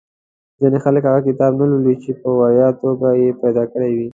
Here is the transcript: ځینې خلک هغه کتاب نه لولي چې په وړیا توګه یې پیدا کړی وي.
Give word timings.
ځینې 0.59 0.77
خلک 0.85 1.03
هغه 1.07 1.21
کتاب 1.27 1.51
نه 1.61 1.65
لولي 1.71 1.95
چې 2.03 2.11
په 2.21 2.29
وړیا 2.39 2.67
توګه 2.81 3.07
یې 3.21 3.29
پیدا 3.41 3.63
کړی 3.71 3.91
وي. 3.97 4.07